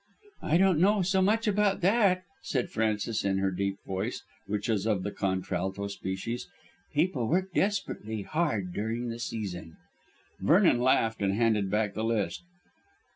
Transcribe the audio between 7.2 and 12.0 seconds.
work desperately hard during the season." Vernon laughed and handed back